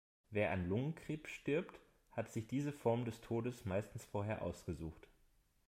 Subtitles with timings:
[0.31, 1.79] Wer an Lungenkrebs stirbt,
[2.13, 5.07] hat sich diese Form des Todes meistens vorher ausgesucht.